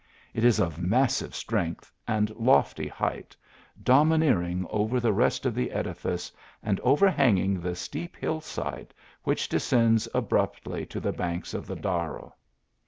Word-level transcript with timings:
It 0.33 0.43
is 0.43 0.59
of 0.59 0.81
massive 0.81 1.35
strength, 1.35 1.91
and 2.07 2.31
lofty 2.31 2.87
height, 2.87 3.35
domineering 3.83 4.65
over 4.71 4.99
the 4.99 5.13
rest 5.13 5.45
of 5.45 5.53
the 5.53 5.69
edifice, 5.71 6.31
and 6.63 6.79
overhanging 6.79 7.59
the 7.61 7.75
steep 7.75 8.15
hill 8.15 8.41
side, 8.41 8.95
which 9.25 9.47
descends 9.47 10.07
ab 10.15 10.29
rupily 10.31 10.89
to 10.89 10.99
the 10.99 11.13
banks 11.13 11.53
of 11.53 11.67
the 11.67 11.75
Darro. 11.75 12.33